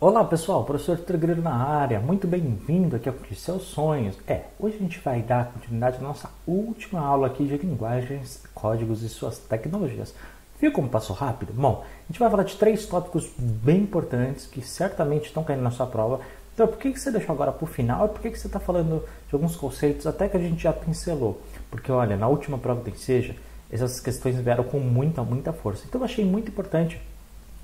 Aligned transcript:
Olá 0.00 0.24
pessoal, 0.24 0.62
professor 0.62 0.96
Trigreiro 0.96 1.42
na 1.42 1.52
área, 1.52 1.98
muito 1.98 2.24
bem-vindo 2.24 2.94
aqui 2.94 3.08
ao 3.08 3.16
Seus 3.34 3.64
Sonhos. 3.64 4.16
É, 4.28 4.42
hoje 4.56 4.76
a 4.76 4.78
gente 4.78 5.00
vai 5.00 5.20
dar 5.22 5.50
continuidade 5.50 5.96
à 5.96 6.00
nossa 6.00 6.30
última 6.46 7.00
aula 7.00 7.26
aqui 7.26 7.44
de 7.44 7.56
linguagens, 7.56 8.44
códigos 8.54 9.02
e 9.02 9.08
suas 9.08 9.38
tecnologias. 9.38 10.14
Viu 10.60 10.70
como 10.70 10.88
passou 10.88 11.16
rápido? 11.16 11.52
Bom, 11.52 11.84
a 11.84 12.12
gente 12.12 12.20
vai 12.20 12.30
falar 12.30 12.44
de 12.44 12.54
três 12.54 12.86
tópicos 12.86 13.28
bem 13.36 13.78
importantes 13.78 14.46
que 14.46 14.62
certamente 14.62 15.24
estão 15.24 15.42
caindo 15.42 15.64
na 15.64 15.72
sua 15.72 15.88
prova. 15.88 16.20
Então, 16.54 16.68
por 16.68 16.78
que, 16.78 16.96
você 16.96 17.10
deixou 17.10 17.34
agora 17.34 17.50
para 17.50 17.64
o 17.64 17.66
final 17.66 18.06
e 18.06 18.10
por 18.10 18.20
que, 18.20 18.30
você 18.30 18.46
está 18.46 18.60
falando 18.60 19.02
de 19.28 19.34
alguns 19.34 19.56
conceitos 19.56 20.06
até 20.06 20.28
que 20.28 20.36
a 20.36 20.40
gente 20.40 20.62
já 20.62 20.72
pincelou? 20.72 21.42
Porque, 21.72 21.90
olha, 21.90 22.16
na 22.16 22.28
última 22.28 22.56
prova 22.56 22.82
do 22.82 22.88
Enseja, 22.88 23.34
essas 23.68 23.98
questões 23.98 24.36
vieram 24.36 24.62
com 24.62 24.78
muita, 24.78 25.24
muita 25.24 25.52
força. 25.52 25.82
Então, 25.88 26.00
eu 26.00 26.04
achei 26.04 26.24
muito 26.24 26.52
importante 26.52 27.00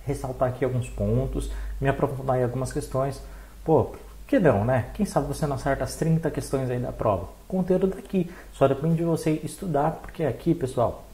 ressaltar 0.06 0.48
aqui 0.50 0.64
alguns 0.64 0.88
pontos, 0.88 1.50
me 1.80 1.88
aprofundar 1.88 2.38
em 2.38 2.44
algumas 2.44 2.72
questões. 2.72 3.20
Pô, 3.64 3.92
que 4.26 4.38
não, 4.38 4.64
né? 4.64 4.86
Quem 4.94 5.04
sabe 5.04 5.26
você 5.26 5.46
não 5.46 5.56
acerta 5.56 5.84
as 5.84 5.96
30 5.96 6.30
questões 6.30 6.70
aí 6.70 6.78
da 6.78 6.92
prova. 6.92 7.28
conteúdo 7.46 7.88
daqui, 7.88 8.30
só 8.52 8.66
depende 8.66 8.96
de 8.96 9.04
você 9.04 9.32
estudar, 9.44 9.92
porque 9.92 10.24
aqui, 10.24 10.54
pessoal, 10.54 11.04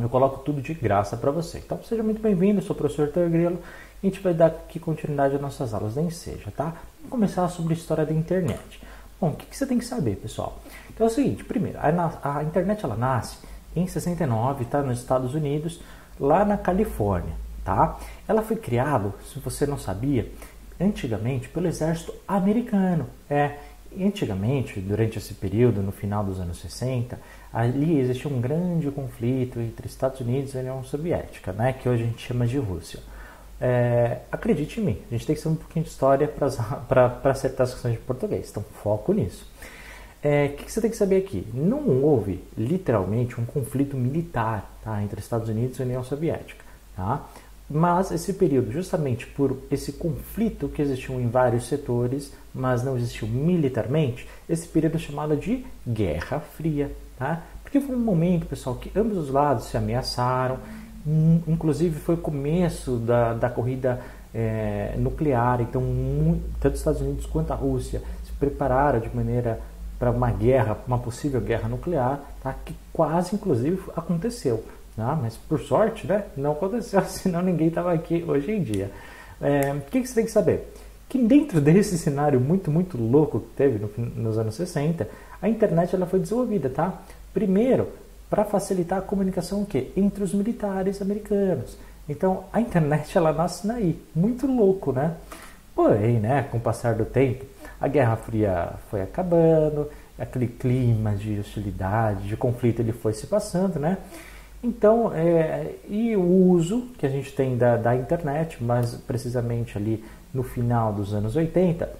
eu 0.00 0.08
coloco 0.08 0.40
tudo 0.44 0.60
de 0.60 0.74
graça 0.74 1.16
para 1.16 1.30
você. 1.30 1.58
Então, 1.58 1.82
seja 1.82 2.02
muito 2.02 2.20
bem-vindo, 2.20 2.60
eu 2.60 2.64
sou 2.64 2.74
o 2.74 2.78
professor 2.78 3.08
Tergrelo 3.08 3.58
e 4.02 4.06
a 4.06 4.10
gente 4.10 4.22
vai 4.22 4.34
dar 4.34 4.46
aqui 4.46 4.78
continuidade 4.78 5.34
às 5.34 5.40
nossas 5.40 5.74
aulas 5.74 5.94
da 5.94 6.02
Enseja, 6.02 6.50
tá? 6.56 6.74
Vamos 6.98 7.10
começar 7.10 7.48
sobre 7.48 7.74
a 7.74 7.76
história 7.76 8.06
da 8.06 8.12
internet. 8.12 8.80
Bom, 9.20 9.30
o 9.30 9.36
que, 9.36 9.46
que 9.46 9.56
você 9.56 9.66
tem 9.66 9.78
que 9.78 9.84
saber, 9.84 10.16
pessoal? 10.16 10.58
Então 10.88 11.06
é 11.06 11.10
o 11.10 11.12
seguinte, 11.12 11.44
primeiro, 11.44 11.78
a, 11.78 12.38
a 12.38 12.44
internet 12.44 12.84
ela 12.84 12.96
nasce 12.96 13.38
em 13.76 13.86
69, 13.86 14.64
tá? 14.66 14.82
Nos 14.82 15.00
Estados 15.00 15.34
Unidos, 15.34 15.80
lá 16.18 16.44
na 16.44 16.56
Califórnia 16.56 17.34
tá? 17.64 17.98
Ela 18.26 18.42
foi 18.42 18.56
criada, 18.56 19.12
se 19.32 19.38
você 19.38 19.66
não 19.66 19.78
sabia, 19.78 20.30
antigamente 20.80 21.48
pelo 21.48 21.66
exército 21.66 22.14
americano. 22.26 23.06
É, 23.28 23.56
antigamente, 23.98 24.80
durante 24.80 25.18
esse 25.18 25.34
período, 25.34 25.82
no 25.82 25.92
final 25.92 26.24
dos 26.24 26.40
anos 26.40 26.60
60, 26.60 27.18
ali 27.52 27.98
existia 27.98 28.30
um 28.30 28.40
grande 28.40 28.90
conflito 28.90 29.60
entre 29.60 29.86
Estados 29.86 30.20
Unidos 30.20 30.54
e 30.54 30.58
União 30.58 30.82
Soviética, 30.84 31.52
né, 31.52 31.72
que 31.72 31.88
hoje 31.88 32.04
a 32.04 32.06
gente 32.06 32.26
chama 32.26 32.46
de 32.46 32.58
Rússia. 32.58 33.00
É, 33.60 34.20
acredite 34.32 34.80
em 34.80 34.84
mim, 34.84 34.98
a 35.10 35.14
gente 35.14 35.26
tem 35.26 35.36
que 35.36 35.42
saber 35.42 35.54
um 35.54 35.58
pouquinho 35.58 35.84
de 35.84 35.90
história 35.90 36.26
para 36.26 37.20
acertar 37.30 37.64
as 37.66 37.74
questões 37.74 37.94
de 37.94 38.00
português, 38.00 38.48
então 38.50 38.64
foco 38.82 39.12
nisso. 39.12 39.46
É, 40.22 40.28
o 40.28 40.32
é, 40.32 40.48
que, 40.48 40.64
que, 40.64 40.72
você 40.72 40.80
tem 40.80 40.90
que 40.90 40.96
saber 40.96 41.16
aqui? 41.16 41.46
Não 41.52 42.02
houve 42.02 42.44
literalmente 42.56 43.40
um 43.40 43.44
conflito 43.44 43.96
militar 43.96 44.70
tá, 44.84 45.02
entre 45.02 45.18
Estados 45.18 45.48
Unidos 45.48 45.78
e 45.78 45.82
União 45.82 46.04
Soviética. 46.04 46.62
Tá? 46.94 47.26
Mas 47.72 48.10
esse 48.10 48.32
período, 48.32 48.72
justamente 48.72 49.28
por 49.28 49.56
esse 49.70 49.92
conflito 49.92 50.68
que 50.68 50.82
existiu 50.82 51.20
em 51.20 51.28
vários 51.28 51.68
setores, 51.68 52.32
mas 52.52 52.82
não 52.82 52.96
existiu 52.96 53.28
militarmente, 53.28 54.28
esse 54.48 54.66
período 54.66 54.96
é 54.96 54.98
chamado 54.98 55.36
de 55.36 55.64
Guerra 55.86 56.40
Fria, 56.40 56.90
tá? 57.16 57.44
Porque 57.62 57.80
foi 57.80 57.94
um 57.94 58.00
momento, 58.00 58.44
pessoal, 58.46 58.74
que 58.74 58.90
ambos 58.98 59.16
os 59.16 59.30
lados 59.30 59.66
se 59.66 59.76
ameaçaram, 59.76 60.58
hum, 61.06 61.40
inclusive 61.46 62.00
foi 62.00 62.16
o 62.16 62.18
começo 62.18 62.96
da, 62.96 63.34
da 63.34 63.48
corrida 63.48 64.00
é, 64.34 64.94
nuclear, 64.98 65.60
então 65.60 65.80
tanto 66.58 66.74
os 66.74 66.80
Estados 66.80 67.00
Unidos 67.00 67.26
quanto 67.26 67.52
a 67.52 67.56
Rússia 67.56 68.02
se 68.24 68.32
prepararam 68.32 68.98
de 68.98 69.14
maneira 69.14 69.60
para 69.96 70.10
uma 70.10 70.32
guerra, 70.32 70.76
uma 70.88 70.98
possível 70.98 71.40
guerra 71.40 71.68
nuclear, 71.68 72.20
tá? 72.42 72.52
que 72.64 72.74
quase 72.92 73.36
inclusive 73.36 73.80
aconteceu. 73.94 74.64
Ah, 75.00 75.18
mas 75.20 75.36
por 75.36 75.60
sorte, 75.60 76.06
né? 76.06 76.24
Não 76.36 76.52
aconteceu, 76.52 77.02
senão 77.08 77.42
ninguém 77.42 77.68
estava 77.68 77.92
aqui 77.92 78.24
hoje 78.26 78.52
em 78.52 78.62
dia. 78.62 78.90
É, 79.40 79.72
o 79.72 79.80
que, 79.82 80.00
que 80.00 80.06
você 80.06 80.14
tem 80.14 80.24
que 80.24 80.30
saber? 80.30 80.72
Que 81.08 81.18
dentro 81.18 81.60
desse 81.60 81.98
cenário 81.98 82.40
muito, 82.40 82.70
muito 82.70 82.96
louco 82.96 83.40
que 83.40 83.48
teve 83.56 83.78
no, 83.78 83.90
nos 84.16 84.38
anos 84.38 84.54
60, 84.54 85.08
a 85.40 85.48
internet 85.48 85.94
ela 85.94 86.06
foi 86.06 86.20
desenvolvida, 86.20 86.68
tá? 86.68 87.02
Primeiro, 87.32 87.88
para 88.28 88.44
facilitar 88.44 88.98
a 88.98 89.02
comunicação 89.02 89.62
o 89.62 89.66
quê? 89.66 89.90
entre 89.96 90.22
os 90.22 90.32
militares 90.32 91.02
americanos. 91.02 91.76
Então, 92.08 92.44
a 92.52 92.60
internet 92.60 93.16
ela 93.16 93.32
nasce 93.32 93.66
daí. 93.66 94.00
Muito 94.14 94.46
louco, 94.46 94.92
né? 94.92 95.16
Porém, 95.74 96.20
né, 96.20 96.46
com 96.50 96.58
o 96.58 96.60
passar 96.60 96.94
do 96.94 97.04
tempo, 97.04 97.44
a 97.80 97.88
Guerra 97.88 98.16
Fria 98.16 98.72
foi 98.90 99.00
acabando, 99.00 99.88
aquele 100.18 100.46
clima 100.46 101.14
de 101.14 101.38
hostilidade, 101.40 102.28
de 102.28 102.36
conflito, 102.36 102.80
ele 102.80 102.92
foi 102.92 103.12
se 103.12 103.26
passando, 103.26 103.78
né? 103.78 103.96
Então, 104.62 105.12
é, 105.14 105.74
e 105.88 106.14
o 106.16 106.22
uso 106.22 106.88
que 106.98 107.06
a 107.06 107.08
gente 107.08 107.32
tem 107.32 107.56
da, 107.56 107.76
da 107.76 107.96
internet, 107.96 108.62
mais 108.62 108.94
precisamente 108.94 109.78
ali 109.78 110.04
no 110.34 110.42
final 110.42 110.92
dos 110.92 111.14
anos 111.14 111.34
80, 111.34 111.90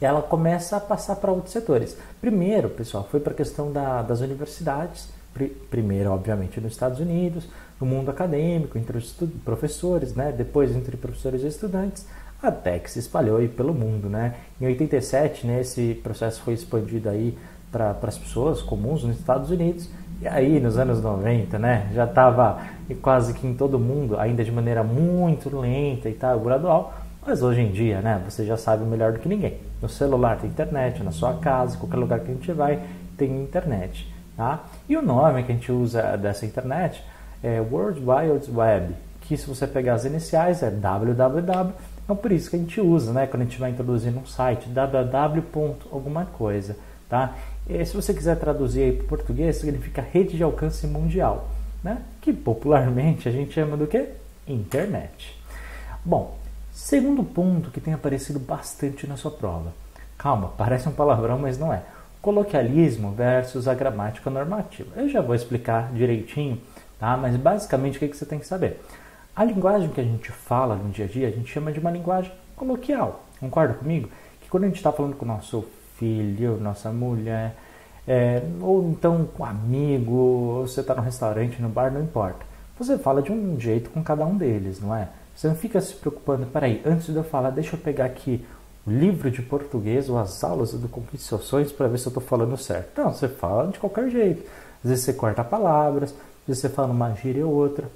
ela 0.00 0.22
começa 0.22 0.76
a 0.76 0.80
passar 0.80 1.16
para 1.16 1.30
outros 1.30 1.52
setores. 1.52 1.96
Primeiro, 2.20 2.70
pessoal, 2.70 3.06
foi 3.10 3.20
para 3.20 3.32
a 3.32 3.36
questão 3.36 3.70
da, 3.70 4.02
das 4.02 4.20
universidades, 4.20 5.08
primeiro, 5.70 6.10
obviamente, 6.10 6.60
nos 6.60 6.72
Estados 6.72 6.98
Unidos, 6.98 7.46
no 7.80 7.86
mundo 7.86 8.10
acadêmico, 8.10 8.78
entre 8.78 8.96
os 8.96 9.12
professores, 9.44 10.14
né? 10.14 10.32
depois 10.32 10.74
entre 10.74 10.96
professores 10.96 11.42
e 11.42 11.46
estudantes, 11.46 12.06
até 12.42 12.78
que 12.78 12.90
se 12.90 12.98
espalhou 12.98 13.36
aí 13.36 13.48
pelo 13.48 13.72
mundo. 13.72 14.08
Né? 14.08 14.34
Em 14.60 14.66
87, 14.66 15.46
né, 15.46 15.60
esse 15.60 15.94
processo 16.02 16.40
foi 16.42 16.54
expandido 16.54 17.08
aí 17.08 17.36
para 17.70 17.96
as 18.02 18.18
pessoas 18.18 18.60
comuns 18.60 19.04
nos 19.04 19.18
Estados 19.18 19.50
Unidos 19.50 19.88
e 20.20 20.28
aí, 20.28 20.60
nos 20.60 20.78
anos 20.78 21.02
90, 21.02 21.58
né, 21.58 21.88
já 21.94 22.04
estava 22.04 22.60
quase 23.00 23.34
que 23.34 23.46
em 23.46 23.54
todo 23.54 23.78
mundo, 23.78 24.18
ainda 24.18 24.44
de 24.44 24.52
maneira 24.52 24.82
muito 24.82 25.48
lenta 25.58 26.08
e 26.08 26.14
tal, 26.14 26.40
gradual, 26.40 26.94
mas 27.26 27.42
hoje 27.42 27.60
em 27.60 27.70
dia, 27.70 28.00
né, 28.00 28.20
você 28.28 28.44
já 28.44 28.56
sabe 28.56 28.84
melhor 28.84 29.12
do 29.12 29.18
que 29.18 29.28
ninguém. 29.28 29.58
No 29.80 29.88
celular 29.88 30.38
tem 30.38 30.50
internet, 30.50 31.02
na 31.02 31.10
sua 31.10 31.34
casa, 31.34 31.76
qualquer 31.76 31.96
lugar 31.96 32.20
que 32.20 32.30
a 32.30 32.34
gente 32.34 32.52
vai, 32.52 32.80
tem 33.16 33.42
internet. 33.42 34.12
Tá? 34.36 34.64
E 34.88 34.96
o 34.96 35.02
nome 35.02 35.42
que 35.42 35.52
a 35.52 35.54
gente 35.54 35.70
usa 35.70 36.16
dessa 36.16 36.46
internet 36.46 37.02
é 37.42 37.60
World 37.60 38.00
Wide 38.00 38.50
Web, 38.50 38.94
que 39.20 39.36
se 39.36 39.46
você 39.46 39.66
pegar 39.66 39.94
as 39.94 40.04
iniciais 40.04 40.62
é 40.62 40.70
www, 40.70 41.72
então 42.04 42.16
por 42.16 42.32
isso 42.32 42.50
que 42.50 42.56
a 42.56 42.58
gente 42.58 42.80
usa, 42.80 43.12
né, 43.12 43.26
quando 43.26 43.42
a 43.42 43.44
gente 43.44 43.58
vai 43.58 43.70
introduzir 43.70 44.12
um 44.16 44.26
site, 44.26 44.68
www. 44.68 45.76
alguma 45.90 46.26
coisa. 46.26 46.76
Tá? 47.12 47.34
E 47.68 47.84
se 47.84 47.94
você 47.94 48.14
quiser 48.14 48.38
traduzir 48.38 48.94
para 48.94 49.04
o 49.04 49.08
português, 49.08 49.56
significa 49.56 50.00
rede 50.00 50.34
de 50.34 50.42
alcance 50.42 50.86
mundial, 50.86 51.50
né? 51.84 52.00
que 52.22 52.32
popularmente 52.32 53.28
a 53.28 53.30
gente 53.30 53.52
chama 53.52 53.76
do 53.76 53.86
que? 53.86 54.08
Internet. 54.48 55.38
Bom, 56.02 56.38
segundo 56.72 57.22
ponto 57.22 57.70
que 57.70 57.82
tem 57.82 57.92
aparecido 57.92 58.38
bastante 58.38 59.06
na 59.06 59.18
sua 59.18 59.30
prova. 59.30 59.74
Calma, 60.16 60.54
parece 60.56 60.88
um 60.88 60.92
palavrão, 60.92 61.38
mas 61.38 61.58
não 61.58 61.70
é. 61.70 61.82
Coloquialismo 62.22 63.12
versus 63.12 63.68
a 63.68 63.74
gramática 63.74 64.30
normativa. 64.30 64.88
Eu 64.96 65.10
já 65.10 65.20
vou 65.20 65.34
explicar 65.34 65.92
direitinho, 65.92 66.58
tá? 66.98 67.14
mas 67.14 67.36
basicamente 67.36 67.96
o 67.96 67.98
que, 67.98 68.08
que 68.08 68.16
você 68.16 68.24
tem 68.24 68.38
que 68.38 68.46
saber? 68.46 68.82
A 69.36 69.44
linguagem 69.44 69.90
que 69.90 70.00
a 70.00 70.04
gente 70.04 70.32
fala 70.32 70.76
no 70.76 70.88
dia 70.88 71.04
a 71.04 71.08
dia, 71.08 71.28
a 71.28 71.30
gente 71.30 71.52
chama 71.52 71.72
de 71.72 71.78
uma 71.78 71.90
linguagem 71.90 72.32
coloquial. 72.56 73.26
Concorda 73.38 73.74
comigo? 73.74 74.08
Que 74.40 74.48
quando 74.48 74.64
a 74.64 74.68
gente 74.68 74.76
está 74.76 74.90
falando 74.90 75.14
com 75.14 75.26
o 75.26 75.28
nosso 75.28 75.68
filho, 76.02 76.58
nossa 76.60 76.90
mulher, 76.90 77.54
é, 78.08 78.42
ou 78.60 78.90
então 78.90 79.24
com 79.36 79.44
um 79.44 79.46
amigo, 79.46 80.12
ou 80.12 80.66
você 80.66 80.80
está 80.80 80.96
no 80.96 81.02
restaurante, 81.02 81.62
no 81.62 81.68
bar, 81.68 81.92
não 81.92 82.02
importa. 82.02 82.44
Você 82.76 82.98
fala 82.98 83.22
de 83.22 83.30
um 83.30 83.58
jeito 83.60 83.88
com 83.90 84.02
cada 84.02 84.26
um 84.26 84.36
deles, 84.36 84.80
não 84.80 84.92
é? 84.92 85.08
Você 85.36 85.46
não 85.46 85.54
fica 85.54 85.80
se 85.80 85.94
preocupando, 85.94 86.44
peraí, 86.46 86.82
antes 86.84 87.06
de 87.06 87.14
eu 87.14 87.22
falar, 87.22 87.50
deixa 87.50 87.76
eu 87.76 87.80
pegar 87.80 88.06
aqui 88.06 88.44
o 88.84 88.90
livro 88.90 89.30
de 89.30 89.40
português 89.42 90.08
ou 90.08 90.18
as 90.18 90.42
aulas 90.42 90.72
do 90.72 90.90
Sonhos 91.16 91.70
para 91.70 91.86
ver 91.86 91.98
se 91.98 92.06
eu 92.06 92.10
estou 92.10 92.22
falando 92.22 92.56
certo. 92.56 93.00
Não, 93.00 93.12
você 93.12 93.28
fala 93.28 93.70
de 93.70 93.78
qualquer 93.78 94.10
jeito. 94.10 94.42
Às 94.82 94.90
vezes 94.90 95.04
você 95.04 95.12
corta 95.12 95.44
palavras, 95.44 96.10
às 96.10 96.48
vezes 96.48 96.62
você 96.62 96.68
fala 96.68 96.90
uma 96.90 97.14
gíria 97.14 97.46
ou 97.46 97.54
outra. 97.54 97.88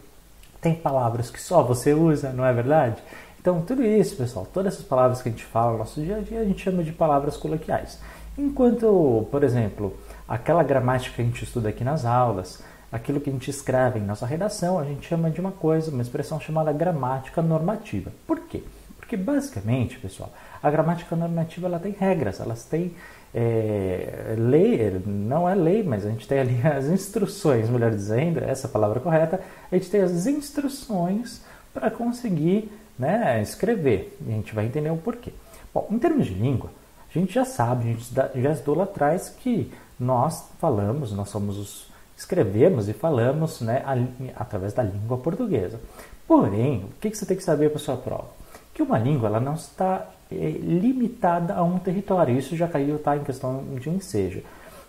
Tem 0.61 0.77
palavras 0.77 1.29
que 1.29 1.43
só 1.43 1.61
você 1.65 1.93
usa, 1.93 2.33
não 2.33 2.47
é 2.47 2.53
verdade? 2.53 3.03
Então, 3.47 3.63
tudo 3.63 3.85
isso, 3.85 4.17
pessoal, 4.17 4.45
todas 4.53 4.75
essas 4.75 4.85
palavras 4.85 5.23
que 5.23 5.29
a 5.29 5.31
gente 5.31 5.45
fala 5.45 5.71
no 5.71 5.79
nosso 5.79 6.03
dia 6.03 6.17
a 6.17 6.21
dia, 6.21 6.41
a 6.41 6.45
gente 6.45 6.61
chama 6.61 6.83
de 6.83 6.91
palavras 6.91 7.37
coloquiais. 7.37 8.01
Enquanto, 8.37 9.29
por 9.31 9.45
exemplo, 9.45 9.97
aquela 10.27 10.65
gramática 10.65 11.15
que 11.15 11.23
a 11.23 11.25
gente 11.25 11.45
estuda 11.45 11.69
aqui 11.69 11.85
nas 11.85 12.05
aulas, 12.05 12.61
aquilo 12.91 13.21
que 13.21 13.31
a 13.31 13.33
gente 13.33 13.49
escreve 13.49 14.01
em 14.01 14.03
nossa 14.03 14.27
redação, 14.27 14.81
a 14.81 14.85
gente 14.85 15.07
chama 15.07 15.31
de 15.31 15.41
uma 15.41 15.53
coisa, 15.53 15.93
uma 15.93 16.03
expressão 16.03 16.41
chamada 16.41 16.73
gramática 16.73 17.41
normativa. 17.41 18.11
Por 18.27 18.41
quê? 18.41 18.65
Porque 18.97 19.17
basicamente, 19.17 19.97
pessoal, 19.97 20.33
a 20.61 20.69
gramática 20.69 21.15
normativa 21.15 21.69
ela 21.69 21.79
tem 21.79 21.93
regras, 21.93 22.41
elas 22.41 22.65
têm 22.65 22.97
é, 23.33 24.35
lei, 24.37 25.01
não 25.07 25.49
é 25.49 25.55
lei, 25.55 25.85
mas 25.85 26.05
a 26.05 26.11
gente 26.11 26.27
tem 26.27 26.41
ali 26.41 26.61
as 26.67 26.87
instruções, 26.87 27.71
melhor 27.71 27.93
dizendo, 27.93 28.43
essa 28.43 28.67
palavra 28.67 28.99
correta, 28.99 29.41
a 29.71 29.77
gente 29.77 29.89
tem 29.89 30.01
as 30.01 30.27
instruções 30.27 31.43
para 31.73 31.93
conseguir 31.93 32.73
né, 32.99 33.41
escrever. 33.43 34.17
E 34.27 34.31
a 34.31 34.35
gente 34.35 34.55
vai 34.55 34.67
entender 34.67 34.91
o 34.91 34.97
porquê. 34.97 35.33
Bom, 35.73 35.87
em 35.91 35.99
termos 35.99 36.27
de 36.27 36.35
língua, 36.35 36.71
a 37.09 37.19
gente 37.19 37.33
já 37.33 37.45
sabe, 37.45 37.85
a 37.85 37.93
gente 37.93 38.43
já 38.43 38.53
estudou 38.53 38.77
lá 38.77 38.85
atrás 38.85 39.29
que 39.29 39.73
nós 39.99 40.49
falamos, 40.59 41.13
nós 41.13 41.29
somos 41.29 41.59
os 41.59 41.97
escrevemos 42.17 42.89
e 42.89 42.95
falamos 42.95 43.61
né, 43.61 43.83
a, 43.85 44.41
através 44.41 44.73
da 44.73 44.83
língua 44.83 45.19
portuguesa. 45.19 45.79
Porém, 46.27 46.85
o 46.85 47.01
que, 47.01 47.15
você 47.15 47.27
tem 47.27 47.37
que 47.37 47.45
saber 47.45 47.71
para 47.71 47.79
sua 47.79 47.97
prova? 47.97 48.29
que 48.77 48.83
uma 48.83 48.99
língua 48.99 49.31
ela 49.31 49.41
não 49.41 49.55
está 49.55 50.07
é, 50.31 50.35
limitada 50.35 51.55
a 51.55 51.63
um 51.63 51.79
território. 51.79 52.37
Isso 52.37 52.55
já 52.55 52.69
caiu 52.69 52.99
tá, 52.99 53.17
em 53.17 53.25
questão 53.25 53.65
de 53.81 53.89
ensejo. 53.89 54.43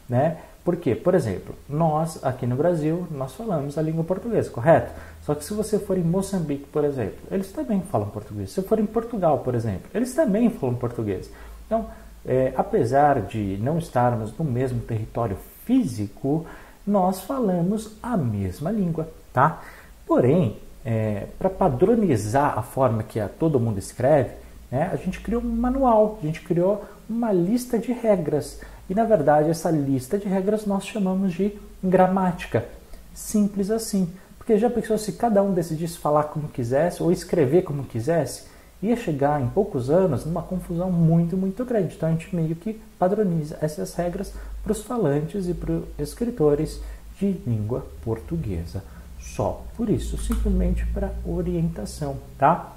Né? 0.10 0.38
Por 0.68 0.76
quê? 0.76 0.94
Por 0.94 1.16
exemplo, 1.16 1.56
nós 1.70 2.22
aqui 2.22 2.46
no 2.46 2.58
Brasil, 2.58 3.08
nós 3.10 3.34
falamos 3.34 3.78
a 3.78 3.82
língua 3.82 4.04
portuguesa, 4.04 4.50
correto? 4.50 4.92
Só 5.22 5.34
que 5.34 5.46
se 5.46 5.54
você 5.54 5.80
for 5.80 5.98
em 5.98 6.04
Moçambique, 6.04 6.66
por 6.66 6.84
exemplo, 6.84 7.20
eles 7.32 7.54
também 7.54 7.80
falam 7.84 8.10
português. 8.10 8.52
Se 8.52 8.62
for 8.62 8.78
em 8.78 8.86
Portugal, 8.86 9.40
por 9.40 9.56
exemplo, 9.56 9.90
eles 9.94 10.14
também 10.14 10.50
falam 10.50 10.76
português. 10.76 11.32
Então, 11.66 11.86
é, 12.26 12.52
apesar 12.58 13.22
de 13.22 13.58
não 13.62 13.78
estarmos 13.78 14.38
no 14.38 14.44
mesmo 14.44 14.82
território 14.82 15.38
físico, 15.64 16.46
nós 16.86 17.22
falamos 17.22 17.94
a 18.04 18.18
mesma 18.18 18.70
língua, 18.70 19.08
tá? 19.32 19.62
Porém, 20.06 20.58
é, 20.84 21.28
para 21.40 21.50
padronizar 21.50 22.60
a 22.60 22.62
forma 22.62 23.04
que 23.04 23.22
a, 23.22 23.30
todo 23.30 23.58
mundo 23.58 23.80
escreve, 23.80 24.32
né, 24.70 24.90
a 24.92 24.98
gente 24.98 25.22
criou 25.22 25.42
um 25.42 25.46
manual, 25.46 26.20
a 26.22 26.26
gente 26.26 26.42
criou 26.42 26.84
uma 27.10 27.32
lista 27.32 27.80
de 27.80 27.94
regras. 27.94 28.60
E 28.90 28.96
na 28.96 29.04
verdade, 29.04 29.50
essa 29.50 29.70
lista 29.70 30.18
de 30.18 30.28
regras 30.28 30.66
nós 30.66 30.86
chamamos 30.86 31.34
de 31.34 31.58
gramática. 31.84 32.66
Simples 33.14 33.70
assim. 33.70 34.10
Porque 34.38 34.58
já 34.58 34.70
pensou 34.70 34.98
se 34.98 35.12
cada 35.12 35.44
um 35.44 35.54
decidisse 35.54 35.98
falar 35.98 36.24
como 36.24 36.48
quisesse 36.48 37.04
ou 37.04 37.12
escrever 37.12 37.64
como 37.64 37.84
quisesse? 37.84 38.44
Ia 38.82 38.96
chegar 38.96 39.42
em 39.42 39.48
poucos 39.48 39.90
anos 39.90 40.24
numa 40.24 40.42
confusão 40.42 40.90
muito, 40.90 41.36
muito 41.36 41.66
grande. 41.66 41.96
Então 41.96 42.08
a 42.08 42.12
gente 42.14 42.34
meio 42.34 42.56
que 42.56 42.80
padroniza 42.98 43.58
essas 43.60 43.94
regras 43.96 44.32
para 44.64 44.72
os 44.72 44.84
falantes 44.84 45.48
e 45.50 45.54
para 45.54 45.74
os 45.74 45.84
escritores 46.00 46.80
de 47.20 47.32
língua 47.46 47.86
portuguesa. 48.04 48.84
Só 49.20 49.64
por 49.76 49.90
isso, 49.90 50.18
simplesmente 50.18 50.86
para 50.88 51.12
orientação, 51.26 52.18
tá? 52.38 52.74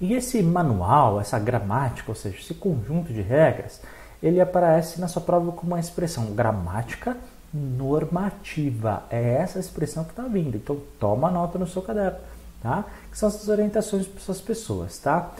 E 0.00 0.14
esse 0.14 0.42
manual, 0.42 1.20
essa 1.20 1.38
gramática, 1.38 2.10
ou 2.10 2.16
seja, 2.16 2.36
esse 2.36 2.54
conjunto 2.54 3.12
de 3.12 3.22
regras, 3.22 3.80
ele 4.22 4.40
aparece 4.40 5.00
na 5.00 5.08
sua 5.08 5.20
prova 5.20 5.52
como 5.52 5.72
uma 5.72 5.80
expressão 5.80 6.26
gramática 6.26 7.16
normativa. 7.52 9.02
É 9.10 9.34
essa 9.34 9.58
expressão 9.58 10.04
que 10.04 10.10
está 10.10 10.22
vindo. 10.22 10.56
Então, 10.56 10.78
toma 10.98 11.30
nota 11.30 11.58
no 11.58 11.66
seu 11.66 11.82
caderno, 11.82 12.18
tá? 12.62 12.84
Que 13.10 13.18
são 13.18 13.28
essas 13.28 13.48
orientações 13.48 14.06
para 14.06 14.20
essas 14.20 14.40
pessoas, 14.40 14.98
tá? 14.98 15.32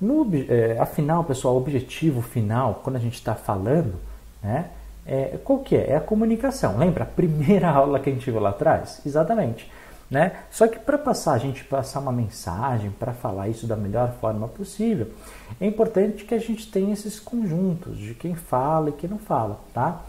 No, 0.00 0.26
é, 0.48 0.78
afinal, 0.78 1.24
pessoal, 1.24 1.54
o 1.54 1.58
objetivo 1.58 2.22
final, 2.22 2.80
quando 2.84 2.96
a 2.96 3.00
gente 3.00 3.14
está 3.14 3.34
falando, 3.34 3.94
né? 4.42 4.70
É, 5.06 5.38
qual 5.42 5.58
que 5.60 5.76
é? 5.76 5.90
É 5.90 5.96
a 5.96 6.00
comunicação. 6.00 6.78
Lembra 6.78 7.04
a 7.04 7.06
primeira 7.06 7.68
aula 7.72 7.98
que 7.98 8.10
a 8.10 8.12
gente 8.12 8.30
viu 8.30 8.40
lá 8.40 8.50
atrás? 8.50 9.00
Exatamente. 9.04 9.70
Né? 10.10 10.32
Só 10.50 10.66
que 10.66 10.78
para 10.78 10.98
passar, 10.98 11.34
a 11.34 11.38
gente 11.38 11.62
passar 11.62 12.00
uma 12.00 12.10
mensagem, 12.10 12.90
para 12.90 13.12
falar 13.12 13.48
isso 13.48 13.64
da 13.66 13.76
melhor 13.76 14.12
forma 14.20 14.48
possível, 14.48 15.08
é 15.60 15.66
importante 15.66 16.24
que 16.24 16.34
a 16.34 16.38
gente 16.38 16.68
tenha 16.68 16.92
esses 16.92 17.20
conjuntos 17.20 17.96
de 17.96 18.12
quem 18.14 18.34
fala 18.34 18.88
e 18.88 18.92
quem 18.92 19.08
não 19.08 19.18
fala, 19.18 19.60
tá? 19.72 20.02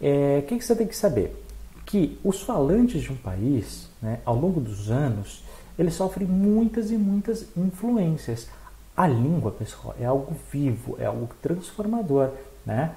É, 0.00 0.38
o 0.42 0.46
que, 0.46 0.60
você 0.60 0.74
tem 0.74 0.86
que 0.86 0.96
saber? 0.96 1.44
Que 1.84 2.18
os 2.24 2.40
falantes 2.40 3.02
de 3.02 3.12
um 3.12 3.16
país, 3.16 3.88
né, 4.00 4.20
ao 4.24 4.34
longo 4.34 4.60
dos 4.60 4.90
anos, 4.90 5.44
eles 5.78 5.94
sofrem 5.94 6.26
muitas 6.26 6.90
e 6.90 6.96
muitas 6.96 7.46
influências. 7.54 8.48
A 8.96 9.06
língua, 9.06 9.50
pessoal, 9.50 9.94
é 10.00 10.06
algo 10.06 10.34
vivo, 10.50 10.96
é 10.98 11.04
algo 11.04 11.28
transformador, 11.42 12.30
né? 12.64 12.94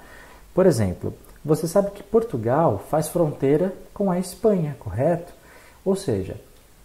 Por 0.54 0.66
exemplo, 0.66 1.14
você 1.44 1.68
sabe 1.68 1.92
que 1.92 2.04
Portugal 2.04 2.84
faz 2.90 3.10
fronteira 3.10 3.74
com 3.94 4.10
a 4.10 4.20
Espanha, 4.20 4.76
correto? 4.80 5.34
Ou 5.88 5.96
seja, 5.96 6.36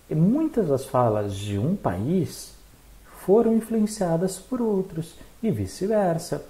muitas 0.08 0.68
das 0.68 0.84
falas 0.84 1.34
de 1.34 1.58
um 1.58 1.74
país 1.74 2.52
foram 3.26 3.56
influenciadas 3.56 4.38
por 4.38 4.62
outros 4.62 5.16
e 5.42 5.50
vice-versa. 5.50 6.40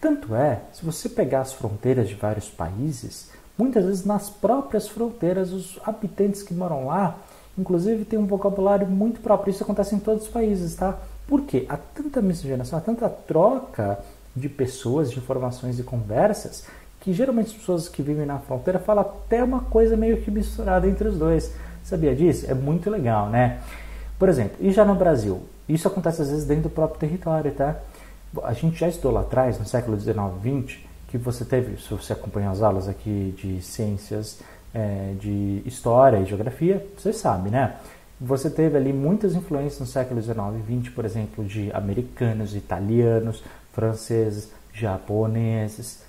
Tanto 0.00 0.32
é, 0.32 0.60
se 0.72 0.84
você 0.84 1.08
pegar 1.08 1.40
as 1.40 1.52
fronteiras 1.52 2.08
de 2.08 2.14
vários 2.14 2.48
países, 2.48 3.30
muitas 3.58 3.84
vezes 3.84 4.04
nas 4.04 4.30
próprias 4.30 4.86
fronteiras 4.86 5.50
os 5.50 5.80
habitantes 5.84 6.40
que 6.40 6.54
moram 6.54 6.86
lá, 6.86 7.18
inclusive 7.58 8.04
têm 8.04 8.16
um 8.16 8.26
vocabulário 8.26 8.86
muito 8.86 9.20
próprio. 9.20 9.50
Isso 9.50 9.64
acontece 9.64 9.96
em 9.96 9.98
todos 9.98 10.26
os 10.26 10.30
países, 10.30 10.76
tá? 10.76 10.96
Por 11.26 11.42
quê? 11.42 11.66
Há 11.68 11.76
tanta 11.76 12.22
miscigenação, 12.22 12.78
há 12.78 12.80
tanta 12.80 13.08
troca 13.08 13.98
de 14.36 14.48
pessoas, 14.48 15.10
de 15.10 15.18
informações 15.18 15.80
e 15.80 15.82
conversas, 15.82 16.64
que 17.00 17.12
geralmente 17.12 17.48
as 17.48 17.54
pessoas 17.54 17.88
que 17.88 18.02
vivem 18.02 18.24
na 18.24 18.38
fronteira 18.38 18.78
falam 18.78 19.02
até 19.02 19.42
uma 19.42 19.62
coisa 19.62 19.96
meio 19.96 20.22
que 20.22 20.30
misturada 20.30 20.86
entre 20.86 21.08
os 21.08 21.18
dois. 21.18 21.52
Sabia 21.88 22.14
disso? 22.14 22.44
É 22.46 22.52
muito 22.52 22.90
legal, 22.90 23.30
né? 23.30 23.60
Por 24.18 24.28
exemplo, 24.28 24.58
e 24.60 24.70
já 24.70 24.84
no 24.84 24.94
Brasil? 24.94 25.40
Isso 25.66 25.88
acontece 25.88 26.20
às 26.20 26.28
vezes 26.28 26.44
dentro 26.44 26.64
do 26.64 26.70
próprio 26.70 27.00
território, 27.00 27.50
tá? 27.50 27.76
A 28.44 28.52
gente 28.52 28.78
já 28.78 28.88
estudou 28.88 29.12
lá 29.12 29.22
atrás, 29.22 29.58
no 29.58 29.64
século 29.64 29.98
XIX 29.98 30.16
XX, 30.66 30.80
que 31.08 31.16
você 31.16 31.46
teve, 31.46 31.80
se 31.80 31.88
você 31.88 32.12
acompanhou 32.12 32.52
as 32.52 32.60
aulas 32.60 32.90
aqui 32.90 33.34
de 33.38 33.62
ciências, 33.62 34.40
é, 34.74 35.14
de 35.18 35.62
história 35.64 36.18
e 36.18 36.26
geografia, 36.26 36.86
você 36.94 37.10
sabe, 37.10 37.48
né? 37.48 37.76
Você 38.20 38.50
teve 38.50 38.76
ali 38.76 38.92
muitas 38.92 39.34
influências 39.34 39.80
no 39.80 39.86
século 39.86 40.20
XIX 40.20 40.36
e 40.68 40.80
XX, 40.80 40.94
por 40.94 41.06
exemplo, 41.06 41.42
de 41.42 41.72
americanos, 41.72 42.54
italianos, 42.54 43.42
franceses, 43.72 44.52
japoneses, 44.74 46.02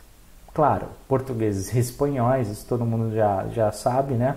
claro, 0.54 0.88
portugueses 1.08 1.74
e 1.74 1.80
espanhóis, 1.80 2.50
isso 2.50 2.66
todo 2.68 2.86
mundo 2.86 3.16
já, 3.16 3.48
já 3.54 3.72
sabe, 3.72 4.16
né? 4.16 4.36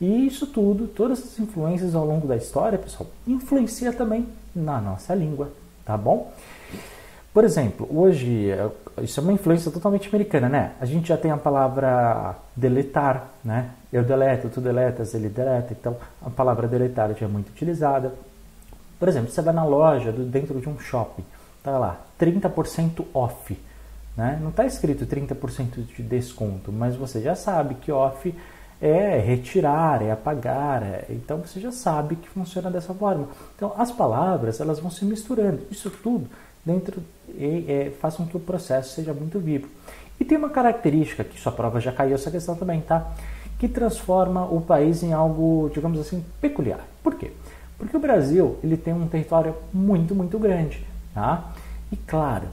E 0.00 0.26
isso 0.26 0.46
tudo, 0.46 0.86
todas 0.86 1.18
essas 1.18 1.38
influências 1.38 1.94
ao 1.94 2.04
longo 2.04 2.26
da 2.26 2.36
história, 2.36 2.78
pessoal, 2.78 3.08
influencia 3.26 3.92
também 3.92 4.26
na 4.54 4.80
nossa 4.80 5.14
língua, 5.14 5.50
tá 5.84 5.96
bom? 5.96 6.32
Por 7.32 7.44
exemplo, 7.44 7.86
hoje, 7.94 8.48
isso 9.02 9.20
é 9.20 9.22
uma 9.22 9.32
influência 9.32 9.70
totalmente 9.70 10.08
americana, 10.08 10.48
né? 10.48 10.72
A 10.80 10.86
gente 10.86 11.08
já 11.08 11.18
tem 11.18 11.30
a 11.30 11.36
palavra 11.36 12.34
deletar, 12.54 13.28
né? 13.44 13.70
Eu 13.92 14.02
deleto, 14.02 14.48
tu 14.48 14.60
deletas, 14.60 15.14
ele 15.14 15.28
deleta. 15.28 15.74
Então, 15.78 15.96
a 16.24 16.30
palavra 16.30 16.66
deletar 16.66 17.14
já 17.14 17.26
é 17.26 17.28
muito 17.28 17.50
utilizada. 17.50 18.14
Por 18.98 19.08
exemplo, 19.08 19.30
você 19.30 19.42
vai 19.42 19.52
na 19.52 19.64
loja, 19.64 20.10
dentro 20.12 20.58
de 20.60 20.68
um 20.68 20.78
shopping, 20.78 21.24
tá 21.62 21.78
lá, 21.78 22.00
30% 22.18 23.04
off. 23.12 23.58
Né? 24.16 24.38
Não 24.40 24.48
está 24.48 24.64
escrito 24.64 25.04
30% 25.04 25.84
de 25.94 26.02
desconto, 26.02 26.72
mas 26.72 26.96
você 26.96 27.20
já 27.20 27.34
sabe 27.34 27.74
que 27.74 27.92
off 27.92 28.34
é 28.80 29.18
retirar, 29.18 30.02
é 30.02 30.10
apagar, 30.10 30.82
é... 30.82 31.06
então 31.10 31.38
você 31.38 31.60
já 31.60 31.72
sabe 31.72 32.16
que 32.16 32.28
funciona 32.28 32.70
dessa 32.70 32.92
forma. 32.94 33.28
Então 33.54 33.72
as 33.76 33.90
palavras 33.90 34.60
elas 34.60 34.78
vão 34.78 34.90
se 34.90 35.04
misturando, 35.04 35.62
isso 35.70 35.90
tudo 35.90 36.28
dentro 36.64 37.00
e, 37.28 37.64
é, 37.68 37.92
faz 38.00 38.16
com 38.16 38.26
que 38.26 38.36
o 38.36 38.40
processo 38.40 38.94
seja 38.94 39.14
muito 39.14 39.38
vivo. 39.38 39.68
E 40.18 40.24
tem 40.24 40.36
uma 40.36 40.50
característica 40.50 41.22
que 41.22 41.38
sua 41.38 41.52
prova 41.52 41.80
já 41.80 41.92
caiu 41.92 42.14
essa 42.14 42.30
questão 42.30 42.56
também, 42.56 42.80
tá? 42.80 43.12
Que 43.58 43.68
transforma 43.68 44.44
o 44.44 44.60
país 44.60 45.02
em 45.02 45.12
algo, 45.12 45.70
digamos 45.72 46.00
assim, 46.00 46.24
peculiar. 46.40 46.80
Por 47.02 47.14
quê? 47.14 47.32
Porque 47.78 47.96
o 47.96 48.00
Brasil 48.00 48.58
ele 48.64 48.76
tem 48.76 48.94
um 48.94 49.06
território 49.06 49.54
muito, 49.72 50.14
muito 50.14 50.38
grande, 50.38 50.84
tá? 51.14 51.52
E 51.92 51.96
claro, 51.96 52.48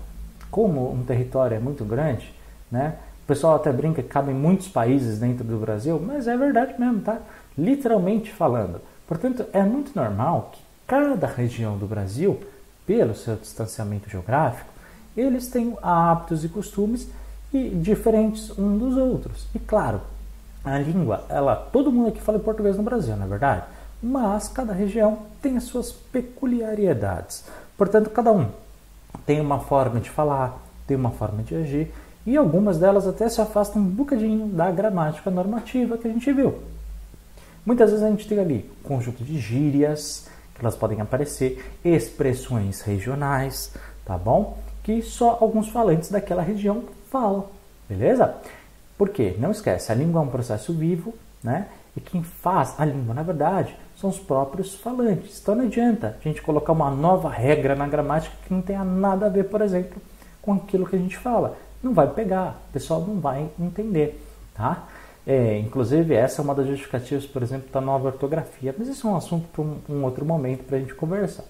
como 0.51 0.92
um 0.94 1.03
território 1.03 1.56
é 1.56 1.60
muito 1.60 1.84
grande, 1.84 2.34
né? 2.72 2.96
O 3.24 3.25
pessoal 3.25 3.56
até 3.56 3.72
brinca 3.72 4.03
que 4.03 4.10
cabem 4.10 4.36
muitos 4.36 4.68
países 4.68 5.18
dentro 5.18 5.46
do 5.46 5.58
Brasil, 5.58 5.98
mas 5.98 6.27
é 6.27 6.36
verdade 6.36 6.75
mesmo, 6.77 7.00
tá? 7.00 7.20
Literalmente 7.58 8.30
falando. 8.34 8.82
Portanto, 9.08 9.46
é 9.53 9.63
muito 9.63 9.96
normal 9.96 10.51
que 10.51 10.62
cada 10.86 11.25
região 11.25 11.77
do 11.77 11.88
Brasil, 11.88 12.38
pelo 12.86 13.15
seu 13.15 13.38
distanciamento 13.38 14.10
geográfico, 14.10 14.70
eles 15.15 15.48
tenham 15.48 15.77
hábitos 15.82 16.44
e 16.44 16.50
costumes 16.50 17.08
e 17.53 17.70
diferentes 17.70 18.50
uns 18.58 18.80
dos 18.80 18.98
outros. 18.98 19.48
E 19.56 19.60
claro, 19.60 20.01
a 20.65 20.77
língua, 20.77 21.24
ela, 21.30 21.56
todo 21.56 21.94
mundo 21.94 22.10
aqui 22.10 22.20
fala 22.20 22.39
português 22.39 22.75
no 22.75 22.84
Brasil, 22.84 23.15
não 23.15 23.25
é 23.25 23.30
verdade? 23.30 23.63
Mas 24.01 24.50
cada 24.50 24.74
região 24.74 25.20
tem 25.42 25.56
as 25.56 25.63
suas 25.63 25.94
peculiaridades. 25.94 27.46
Portanto, 27.77 28.10
cada 28.10 28.34
um 28.34 28.50
tem 29.25 29.39
uma 29.39 29.62
forma 29.62 30.01
de 30.01 30.10
falar, 30.10 30.62
tem 30.86 30.98
uma 30.98 31.12
forma 31.12 31.42
de 31.42 31.56
agir 31.56 31.94
e 32.25 32.38
algumas 32.38 32.77
delas 32.80 33.08
até 33.08 33.27
se 33.27 33.42
afastam 33.42 33.82
um 33.82 33.86
bocadinho 33.86 34.48
da 34.48 34.72
gramática 34.72 35.30
normativa 35.30 35.98
que 35.98 36.08
a 36.08 36.12
gente 36.12 36.32
viu. 36.32 36.60
Muitas 37.65 37.92
vezes 37.92 38.06
a 38.06 38.10
gente 38.10 38.27
tem 38.27 38.39
ali 38.39 38.70
conjunto 38.84 39.24
de 39.24 39.39
gírias, 39.39 40.27
que 40.53 40.62
elas 40.62 40.75
podem 40.75 41.01
aparecer, 41.01 41.63
expressões 41.84 42.82
regionais, 42.82 43.74
tá 44.06 44.18
bom? 44.18 44.58
Que 44.84 45.01
só 45.01 45.38
alguns 45.42 45.70
falantes 45.70 46.10
daquela 46.10 46.42
região 46.42 46.84
falam, 47.10 47.46
beleza? 47.88 48.36
Porque, 48.98 49.36
não 49.39 49.51
esquece, 49.51 49.92
a 49.92 49.96
língua 49.96 50.22
é 50.22 50.24
um 50.24 50.30
processo 50.30 50.74
vivo, 50.74 51.13
né? 51.44 51.68
E 51.96 52.01
quem 52.01 52.24
faz 52.24 52.75
a 52.77 52.86
língua, 52.86 53.13
na 53.13 53.24
verdade, 53.24 53.75
são 53.96 54.10
os 54.10 54.20
próprios 54.20 54.75
falantes. 54.75 55.39
Então 55.42 55.56
não 55.56 55.65
adianta 55.65 56.18
a 56.20 56.27
gente 56.27 56.42
colocar 56.42 56.74
uma 56.74 56.89
nova 56.89 57.30
regra 57.30 57.75
na 57.75 57.88
gramática 57.88 58.36
que 58.46 58.53
não 58.53 58.62
tenha 58.62 58.84
nada 58.84 59.27
a 59.27 59.30
ver, 59.30 59.46
por 59.46 59.62
exemplo, 59.62 60.01
com 60.42 60.53
aquilo 60.53 60.86
que 60.86 60.96
a 60.96 61.00
gente 61.00 61.18
fala 61.18 61.56
não 61.84 61.94
vai 61.94 62.08
pegar, 62.08 62.62
o 62.70 62.74
pessoal 62.74 63.02
não 63.02 63.20
vai 63.20 63.50
entender, 63.60 64.24
tá? 64.56 64.88
É, 65.25 65.58
inclusive, 65.60 66.13
essa 66.13 66.42
é 66.42 66.44
uma 66.44 66.56
das 66.56 66.68
justificativas, 66.68 67.25
por 67.25 67.44
exemplo, 67.44 67.70
da 67.72 67.80
nova 67.80 68.08
ortografia, 68.08 68.74
mas 68.78 68.88
isso 68.88 69.08
é 69.08 69.12
um 69.12 69.16
assunto 69.16 69.48
para 69.50 69.62
um, 69.62 69.78
um 69.90 70.04
outro 70.04 70.25
momento 70.25 70.63
para 70.63 70.78
a 70.78 70.80
gente 70.80 70.96
conversar, 70.96 71.46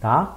tá? 0.00 0.36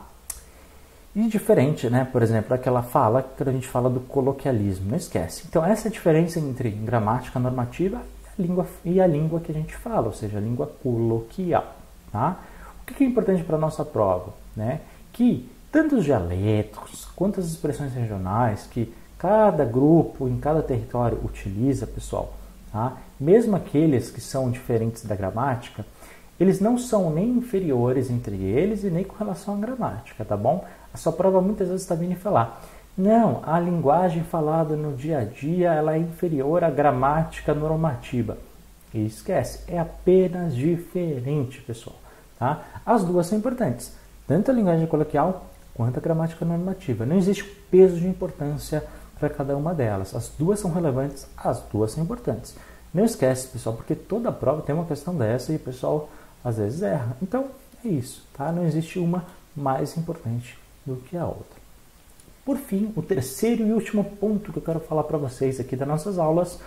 E 1.15 1.27
diferente, 1.27 1.89
né, 1.89 2.07
por 2.11 2.23
exemplo, 2.23 2.49
daquela 2.49 2.81
fala 2.81 3.21
quando 3.21 3.49
a 3.49 3.51
gente 3.51 3.67
fala 3.67 3.89
do 3.89 3.99
coloquialismo, 3.99 4.89
não 4.89 4.97
esquece. 4.97 5.43
Então, 5.47 5.63
essa 5.63 5.87
é 5.87 5.89
a 5.89 5.91
diferença 5.91 6.39
entre 6.39 6.71
gramática 6.71 7.39
normativa 7.39 8.01
e 8.23 8.41
a 8.41 8.47
língua, 8.47 8.67
e 8.83 9.01
a 9.01 9.05
língua 9.05 9.39
que 9.39 9.51
a 9.51 9.55
gente 9.55 9.75
fala, 9.75 10.07
ou 10.07 10.13
seja, 10.13 10.39
a 10.39 10.41
língua 10.41 10.65
coloquial. 10.81 11.75
Tá? 12.11 12.39
O 12.81 12.85
que 12.85 13.03
é 13.03 13.07
importante 13.07 13.43
para 13.43 13.57
a 13.57 13.59
nossa 13.59 13.85
prova? 13.85 14.33
Né? 14.55 14.81
Que 15.11 15.47
tanto 15.71 15.97
os 15.97 16.03
dialetos 16.03 17.07
quanto 17.15 17.39
as 17.39 17.45
expressões 17.45 17.93
regionais 17.93 18.65
que 18.65 18.91
cada 19.23 19.63
grupo 19.63 20.27
em 20.27 20.37
cada 20.37 20.61
território 20.61 21.17
utiliza, 21.23 21.87
pessoal, 21.87 22.33
tá? 22.73 22.97
mesmo 23.17 23.55
aqueles 23.55 24.11
que 24.11 24.19
são 24.19 24.51
diferentes 24.51 25.05
da 25.05 25.15
gramática, 25.15 25.85
eles 26.37 26.59
não 26.59 26.77
são 26.77 27.09
nem 27.09 27.29
inferiores 27.29 28.11
entre 28.11 28.35
eles 28.35 28.83
e 28.83 28.89
nem 28.89 29.05
com 29.05 29.15
relação 29.15 29.55
à 29.55 29.57
gramática, 29.57 30.25
tá 30.25 30.35
bom? 30.35 30.65
A 30.93 30.97
sua 30.97 31.13
prova 31.13 31.39
muitas 31.39 31.69
vezes 31.69 31.83
está 31.83 31.95
vindo 31.95 32.17
falar, 32.17 32.61
não, 32.97 33.39
a 33.43 33.57
linguagem 33.61 34.25
falada 34.25 34.75
no 34.75 34.93
dia 34.93 35.19
a 35.19 35.23
dia 35.23 35.71
ela 35.71 35.95
é 35.95 35.99
inferior 35.99 36.61
à 36.61 36.69
gramática 36.69 37.53
normativa. 37.53 38.37
E 38.93 39.05
esquece, 39.05 39.63
é 39.69 39.79
apenas 39.79 40.53
diferente, 40.53 41.61
pessoal. 41.61 41.95
Tá? 42.37 42.61
As 42.85 43.05
duas 43.05 43.27
são 43.27 43.37
importantes, 43.37 43.93
tanto 44.27 44.51
a 44.51 44.53
linguagem 44.53 44.85
coloquial 44.85 45.45
quanto 45.73 45.97
a 45.97 46.01
gramática 46.01 46.43
normativa. 46.43 47.05
Não 47.05 47.15
existe 47.15 47.45
peso 47.71 47.95
de 47.95 48.05
importância 48.05 48.83
para 49.23 49.29
cada 49.29 49.55
uma 49.55 49.73
delas. 49.73 50.13
As 50.13 50.29
duas 50.37 50.59
são 50.59 50.69
relevantes, 50.69 51.25
as 51.37 51.61
duas 51.71 51.91
são 51.91 52.03
importantes. 52.03 52.55
Não 52.93 53.05
esquece, 53.05 53.47
pessoal, 53.47 53.73
porque 53.73 53.95
toda 53.95 54.31
prova 54.33 54.61
tem 54.61 54.75
uma 54.75 54.85
questão 54.85 55.15
dessa 55.15 55.53
e 55.53 55.55
o 55.55 55.59
pessoal 55.59 56.09
às 56.43 56.57
vezes 56.57 56.81
erra. 56.81 57.15
Então, 57.21 57.45
é 57.85 57.87
isso, 57.87 58.25
tá? 58.33 58.51
Não 58.51 58.65
existe 58.65 58.99
uma 58.99 59.23
mais 59.55 59.95
importante 59.95 60.57
do 60.85 60.97
que 60.97 61.15
a 61.15 61.25
outra. 61.25 61.63
Por 62.43 62.57
fim, 62.57 62.91
o 62.97 63.01
terceiro 63.01 63.65
e 63.65 63.71
último 63.71 64.03
ponto 64.03 64.51
que 64.51 64.59
eu 64.59 64.63
quero 64.63 64.81
falar 64.81 65.03
para 65.03 65.17
vocês 65.17 65.57
aqui 65.57 65.77
das 65.77 65.87
nossas 65.87 66.19
aulas 66.19 66.59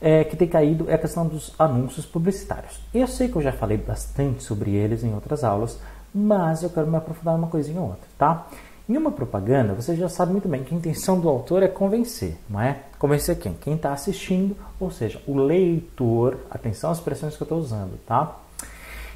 é, 0.00 0.24
que 0.24 0.36
tem 0.36 0.48
caído 0.48 0.90
é 0.90 0.94
a 0.94 0.98
questão 0.98 1.28
dos 1.28 1.54
anúncios 1.56 2.04
publicitários. 2.04 2.80
Eu 2.92 3.06
sei 3.06 3.28
que 3.28 3.36
eu 3.36 3.42
já 3.42 3.52
falei 3.52 3.76
bastante 3.76 4.42
sobre 4.42 4.72
eles 4.72 5.04
em 5.04 5.14
outras 5.14 5.44
aulas, 5.44 5.78
mas 6.12 6.64
eu 6.64 6.70
quero 6.70 6.88
me 6.88 6.96
aprofundar 6.96 7.36
uma 7.36 7.46
coisinha 7.46 7.80
ou 7.80 7.90
outra, 7.90 8.08
tá? 8.18 8.48
Em 8.88 8.96
uma 8.96 9.12
propaganda, 9.12 9.74
você 9.74 9.94
já 9.94 10.08
sabe 10.08 10.32
muito 10.32 10.48
bem 10.48 10.64
que 10.64 10.74
a 10.74 10.78
intenção 10.78 11.20
do 11.20 11.28
autor 11.28 11.62
é 11.62 11.68
convencer, 11.68 12.38
não 12.48 12.58
é? 12.58 12.80
Convencer 12.98 13.38
quem? 13.38 13.52
Quem 13.52 13.74
está 13.74 13.92
assistindo, 13.92 14.56
ou 14.80 14.90
seja, 14.90 15.20
o 15.26 15.36
leitor. 15.36 16.38
Atenção 16.50 16.90
às 16.90 16.96
expressões 16.96 17.36
que 17.36 17.42
eu 17.42 17.44
estou 17.44 17.58
usando, 17.58 17.98
tá? 18.06 18.38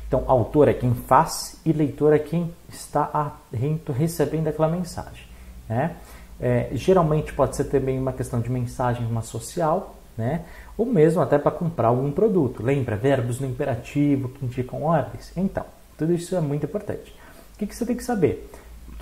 Então, 0.07 0.25
autor 0.27 0.69
é 0.69 0.75
quem 0.75 0.93
faz 0.93 1.57
e 1.65 1.73
leitor 1.73 2.13
é 2.13 2.19
quem 2.19 2.53
está 2.69 3.39
recebendo 3.97 4.49
aquela 4.49 4.69
mensagem. 4.69 5.25
Né? 5.67 5.97
É, 6.39 6.69
geralmente 6.73 7.33
pode 7.33 7.57
ser 7.57 7.65
também 7.65 7.99
uma 7.99 8.13
questão 8.13 8.43
de 8.43 8.51
mensagem 8.51 9.07
uma 9.07 9.23
social, 9.23 9.97
né? 10.19 10.45
ou 10.77 10.85
mesmo 10.85 11.23
até 11.23 11.39
para 11.39 11.51
comprar 11.51 11.89
algum 11.89 12.13
produto. 12.13 12.63
Lembra? 12.63 12.95
Verbos 12.95 13.41
no 13.41 13.47
imperativo 13.47 14.29
que 14.29 14.45
indicam 14.45 14.83
ordens? 14.83 15.33
Então, 15.35 15.65
tudo 15.97 16.13
isso 16.13 16.37
é 16.37 16.43
muito 16.43 16.67
importante. 16.67 17.11
O 17.55 17.59
que, 17.59 17.67
que 17.67 17.75
você 17.75 17.87
tem 17.87 17.97
que 17.97 18.05
saber? 18.05 18.51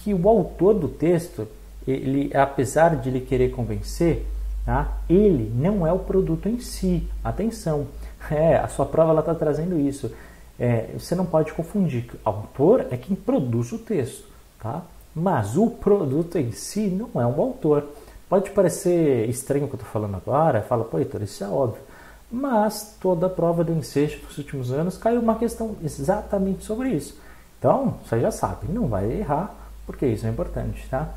Que 0.00 0.12
o 0.12 0.28
autor 0.28 0.74
do 0.74 0.88
texto, 0.88 1.46
ele, 1.86 2.30
apesar 2.36 2.96
de 2.96 3.08
ele 3.08 3.20
querer 3.20 3.50
convencer, 3.50 4.26
tá? 4.66 4.98
ele 5.08 5.52
não 5.54 5.86
é 5.86 5.92
o 5.92 5.98
produto 5.98 6.48
em 6.48 6.58
si. 6.60 7.08
Atenção! 7.24 7.86
É, 8.30 8.58
a 8.58 8.68
sua 8.68 8.84
prova 8.84 9.18
está 9.18 9.34
trazendo 9.34 9.80
isso 9.80 10.12
é, 10.60 10.90
você 10.92 11.14
não 11.14 11.24
pode 11.24 11.54
confundir 11.54 12.04
o 12.12 12.18
autor 12.28 12.86
é 12.90 12.96
quem 12.98 13.16
produz 13.16 13.72
o 13.72 13.78
texto, 13.78 14.28
tá? 14.60 14.82
Mas 15.14 15.56
o 15.56 15.70
produto 15.70 16.36
em 16.36 16.52
si 16.52 16.86
não 16.88 17.08
é 17.20 17.26
um 17.26 17.40
autor. 17.40 17.88
Pode 18.28 18.50
parecer 18.50 19.28
estranho 19.28 19.64
o 19.64 19.68
que 19.68 19.74
eu 19.74 19.78
estou 19.78 19.90
falando 19.90 20.16
agora, 20.16 20.60
fala, 20.60 20.84
pô, 20.84 20.98
Heitor, 20.98 21.22
isso 21.22 21.42
é 21.42 21.48
óbvio. 21.48 21.82
Mas 22.30 22.96
toda 23.00 23.26
a 23.26 23.30
prova 23.30 23.64
do 23.64 23.72
Incesto 23.72 24.24
dos 24.24 24.36
últimos 24.36 24.70
anos 24.70 24.98
caiu 24.98 25.20
uma 25.20 25.34
questão 25.36 25.74
exatamente 25.82 26.62
sobre 26.62 26.90
isso. 26.90 27.18
Então, 27.58 27.94
você 28.04 28.20
já 28.20 28.30
sabe, 28.30 28.70
não 28.70 28.86
vai 28.86 29.10
errar, 29.10 29.52
porque 29.90 30.06
isso 30.06 30.26
é 30.26 30.30
importante, 30.30 30.86
tá? 30.88 31.08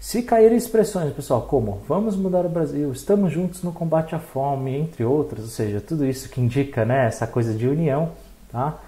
Se 0.00 0.22
caírem 0.22 0.56
expressões, 0.56 1.12
pessoal, 1.12 1.42
como 1.42 1.82
vamos 1.88 2.16
mudar 2.16 2.46
o 2.46 2.48
Brasil, 2.48 2.92
estamos 2.92 3.32
juntos 3.32 3.62
no 3.62 3.72
combate 3.72 4.14
à 4.14 4.18
fome, 4.18 4.76
entre 4.76 5.04
outras, 5.04 5.44
ou 5.44 5.50
seja, 5.50 5.80
tudo 5.80 6.06
isso 6.06 6.28
que 6.28 6.40
indica 6.40 6.84
né, 6.84 7.06
essa 7.06 7.26
coisa 7.26 7.52
de 7.52 7.66
união, 7.66 8.12
Tá? 8.50 8.78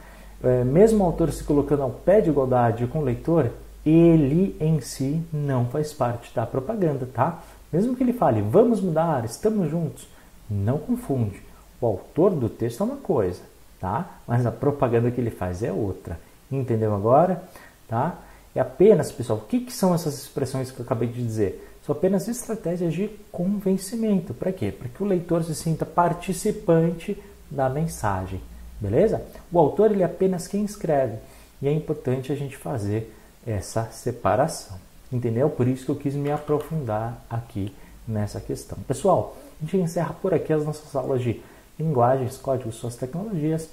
É, 0.43 0.65
mesmo 0.65 1.05
o 1.05 1.07
autor 1.07 1.31
se 1.33 1.45
colocando 1.45 1.83
ao 1.83 1.91
pé 1.91 2.21
de 2.21 2.31
igualdade 2.31 2.87
com 2.87 3.01
o 3.01 3.05
leitor, 3.05 3.51
ele 3.85 4.57
em 4.61 4.81
si 4.81 5.23
não 5.33 5.67
faz 5.67 5.93
parte 5.93 6.35
da 6.35 6.47
propaganda, 6.47 7.07
tá? 7.13 7.41
Mesmo 7.73 7.95
que 7.95 8.03
ele 8.03 8.13
fale, 8.13 8.43
vamos 8.43 8.81
mudar, 8.81 9.25
estamos 9.25 9.71
juntos, 9.71 10.09
não 10.49 10.79
confunde. 10.79 11.43
O 11.81 11.87
autor 11.87 12.31
do 12.31 12.49
texto 12.49 12.83
é 12.83 12.85
uma 12.85 12.97
coisa, 12.97 13.41
tá? 13.79 14.19
Mas 14.27 14.45
a 14.45 14.51
propaganda 14.51 15.11
que 15.11 15.21
ele 15.21 15.31
faz 15.31 15.63
é 15.63 15.71
outra. 15.71 16.19
Entendeu 16.51 16.95
agora? 16.95 17.45
Tá? 17.87 18.19
É 18.55 18.61
apenas, 18.61 19.13
pessoal, 19.13 19.39
o 19.39 19.43
que, 19.43 19.61
que 19.61 19.73
são 19.73 19.95
essas 19.95 20.15
expressões 20.15 20.71
que 20.71 20.81
eu 20.81 20.85
acabei 20.85 21.09
de 21.09 21.23
dizer? 21.23 21.69
São 21.85 21.95
apenas 21.95 22.29
estratégias 22.29 22.93
de 22.93 23.09
convencimento. 23.31 24.35
Para 24.35 24.53
quê? 24.53 24.73
Para 24.73 24.89
que 24.89 25.03
o 25.03 25.07
leitor 25.07 25.45
se 25.45 25.55
sinta 25.55 25.87
participante 25.87 27.17
da 27.51 27.69
mensagem. 27.69 28.41
Beleza? 28.81 29.23
O 29.53 29.59
autor 29.59 29.93
ele 29.93 30.03
é 30.03 30.07
apenas 30.07 30.49
quem 30.49 30.65
escreve 30.65 31.19
e 31.61 31.69
é 31.69 31.73
importante 31.73 32.33
a 32.33 32.37
gente 32.37 32.57
fazer 32.57 33.15
essa 33.47 33.85
separação. 33.93 34.79
Entendeu? 35.13 35.51
Por 35.51 35.67
isso 35.67 35.85
que 35.85 35.91
eu 35.91 35.97
quis 35.97 36.15
me 36.15 36.31
aprofundar 36.31 37.25
aqui 37.29 37.75
nessa 38.07 38.41
questão. 38.41 38.79
Pessoal, 38.87 39.37
a 39.61 39.65
gente 39.65 39.77
encerra 39.77 40.15
por 40.15 40.33
aqui 40.33 40.53
as 40.53 40.65
nossas 40.65 40.95
aulas 40.95 41.23
de 41.23 41.41
linguagens, 41.79 42.37
códigos, 42.37 42.77
suas 42.77 42.97
tecnologias. 42.97 43.69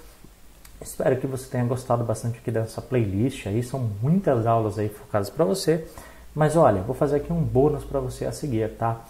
Espero 0.79 1.17
que 1.17 1.25
você 1.25 1.50
tenha 1.50 1.65
gostado 1.65 2.03
bastante 2.03 2.38
aqui 2.38 2.51
dessa 2.51 2.81
playlist. 2.81 3.48
Aí 3.48 3.63
são 3.63 3.79
muitas 4.01 4.46
aulas 4.46 4.77
aí 4.77 4.89
focadas 4.89 5.29
para 5.29 5.43
você. 5.43 5.88
Mas 6.36 6.55
olha, 6.55 6.81
vou 6.81 6.96
fazer 6.96 7.17
aqui 7.17 7.34
um 7.34 7.41
bônus 7.41 7.84
para 7.84 8.00
você 8.00 8.25
a 8.25 8.31
seguir, 8.31 8.69
tá? 8.77 9.01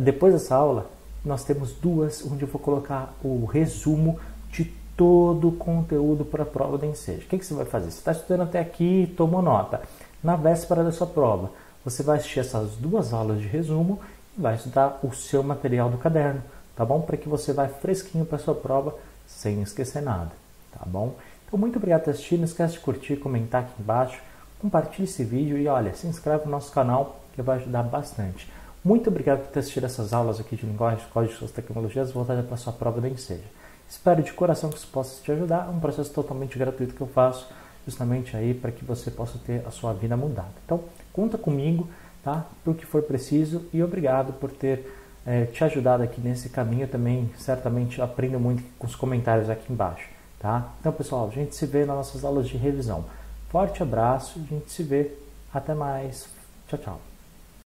Depois 0.00 0.34
dessa 0.34 0.54
aula, 0.54 0.86
nós 1.24 1.44
temos 1.44 1.72
duas 1.72 2.24
onde 2.24 2.42
eu 2.42 2.48
vou 2.48 2.60
colocar 2.60 3.14
o 3.24 3.46
resumo 3.46 4.20
de 4.50 4.66
todo 4.96 5.48
o 5.48 5.52
conteúdo 5.52 6.24
para 6.24 6.42
a 6.42 6.46
prova 6.46 6.76
do 6.76 6.84
ensejo. 6.84 7.24
O 7.24 7.28
que, 7.28 7.38
que 7.38 7.46
você 7.46 7.54
vai 7.54 7.64
fazer? 7.64 7.90
Você 7.90 7.98
está 7.98 8.12
estudando 8.12 8.42
até 8.42 8.60
aqui, 8.60 9.12
tomou 9.16 9.40
nota. 9.40 9.80
Na 10.22 10.36
véspera 10.36 10.84
da 10.84 10.92
sua 10.92 11.06
prova, 11.06 11.50
você 11.84 12.02
vai 12.02 12.18
assistir 12.18 12.40
essas 12.40 12.72
duas 12.72 13.12
aulas 13.14 13.40
de 13.40 13.46
resumo 13.46 14.00
e 14.36 14.40
vai 14.42 14.56
estudar 14.56 14.98
o 15.02 15.12
seu 15.14 15.42
material 15.42 15.88
do 15.88 15.96
caderno, 15.96 16.42
tá 16.76 16.84
bom? 16.84 17.00
Para 17.00 17.16
que 17.16 17.28
você 17.28 17.52
vá 17.52 17.68
fresquinho 17.68 18.26
para 18.26 18.36
a 18.36 18.40
sua 18.40 18.54
prova 18.54 18.94
sem 19.26 19.62
esquecer 19.62 20.02
nada, 20.02 20.32
tá 20.72 20.80
bom? 20.86 21.14
Então, 21.46 21.58
muito 21.58 21.76
obrigado 21.76 22.04
por 22.04 22.10
assistir. 22.10 22.36
Não 22.36 22.44
esquece 22.44 22.74
de 22.74 22.80
curtir, 22.80 23.16
comentar 23.16 23.62
aqui 23.62 23.72
embaixo, 23.80 24.20
compartilhe 24.60 25.04
esse 25.04 25.24
vídeo 25.24 25.56
e 25.58 25.66
olha, 25.68 25.94
se 25.94 26.06
inscreve 26.06 26.44
no 26.44 26.50
nosso 26.50 26.72
canal 26.72 27.20
que 27.34 27.42
vai 27.42 27.56
ajudar 27.58 27.82
bastante. 27.84 28.50
Muito 28.84 29.08
obrigado 29.08 29.40
por 29.40 29.48
ter 29.48 29.60
assistido 29.60 29.84
essas 29.84 30.12
aulas 30.12 30.40
aqui 30.40 30.56
de 30.56 30.66
linguagem, 30.66 31.04
códigos 31.12 31.50
tecnologias 31.50 32.12
voltadas 32.12 32.44
para 32.44 32.54
a 32.54 32.58
sua 32.58 32.72
prova 32.72 33.00
do 33.00 33.06
ensejo. 33.06 33.44
Espero 33.88 34.22
de 34.22 34.32
coração 34.32 34.70
que 34.70 34.76
isso 34.76 34.88
possa 34.88 35.22
te 35.22 35.32
ajudar. 35.32 35.66
É 35.66 35.70
um 35.70 35.80
processo 35.80 36.12
totalmente 36.12 36.58
gratuito 36.58 36.94
que 36.94 37.00
eu 37.00 37.06
faço 37.06 37.48
justamente 37.86 38.36
aí 38.36 38.52
para 38.52 38.70
que 38.70 38.84
você 38.84 39.10
possa 39.10 39.38
ter 39.38 39.66
a 39.66 39.70
sua 39.70 39.94
vida 39.94 40.16
mudada. 40.16 40.52
Então, 40.64 40.84
conta 41.12 41.38
comigo, 41.38 41.88
tá? 42.22 42.44
Para 42.62 42.70
o 42.70 42.74
que 42.74 42.84
for 42.84 43.02
preciso 43.02 43.64
e 43.72 43.82
obrigado 43.82 44.34
por 44.34 44.50
ter 44.50 44.94
é, 45.26 45.46
te 45.46 45.64
ajudado 45.64 46.02
aqui 46.02 46.20
nesse 46.20 46.50
caminho. 46.50 46.82
Eu 46.82 46.88
também 46.88 47.30
certamente 47.38 48.00
aprendo 48.00 48.38
muito 48.38 48.62
com 48.78 48.86
os 48.86 48.94
comentários 48.94 49.48
aqui 49.48 49.72
embaixo, 49.72 50.06
tá? 50.38 50.72
Então, 50.80 50.92
pessoal, 50.92 51.28
a 51.28 51.34
gente 51.34 51.54
se 51.54 51.66
vê 51.66 51.84
nas 51.84 51.96
nossas 51.96 52.24
aulas 52.24 52.48
de 52.48 52.56
revisão. 52.56 53.04
Forte 53.50 53.82
abraço, 53.82 54.38
a 54.38 54.54
gente 54.54 54.70
se 54.70 54.82
vê. 54.82 55.12
Até 55.52 55.74
mais. 55.74 56.28
Tchau, 56.68 56.78
tchau. 56.78 57.07